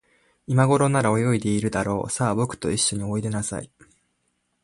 [0.47, 2.09] いまごろなら、泳いでいるだろう。
[2.09, 3.69] さあ、ぼくといっしょにおいでなさい。